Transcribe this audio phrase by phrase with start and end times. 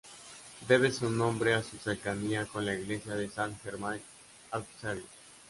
[0.67, 5.05] Debe su nombre a su cercanía con la iglesia de Saint-Germain-l'Auxerrois.